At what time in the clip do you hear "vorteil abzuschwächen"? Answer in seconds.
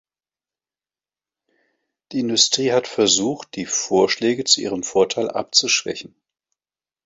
4.81-6.15